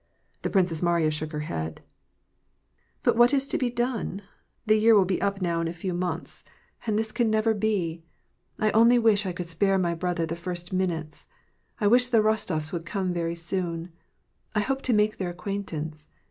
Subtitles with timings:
[0.41, 1.83] The Princess Mariya shook her head."
[3.03, 4.23] But what is to be done?
[4.65, 6.41] The year will be up now in a few 324 WAR AND PEACE.
[6.41, 6.87] months.
[6.87, 8.01] And this can never be.
[8.57, 11.27] I only wish I could spare my brother the first minutes.
[11.79, 13.91] I wish the Rostofs would come very soon.
[14.55, 16.07] I hope to make her acquaintance.